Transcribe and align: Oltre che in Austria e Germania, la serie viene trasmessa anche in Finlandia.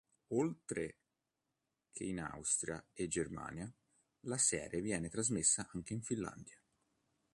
Oltre 0.29 0.97
che 1.91 2.03
in 2.05 2.19
Austria 2.21 2.83
e 2.91 3.07
Germania, 3.07 3.71
la 4.21 4.39
serie 4.39 4.81
viene 4.81 5.09
trasmessa 5.09 5.69
anche 5.73 5.93
in 5.93 6.01
Finlandia. 6.01 6.59